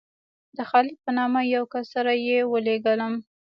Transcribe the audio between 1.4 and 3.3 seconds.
یو کس سره یې ولېږلم.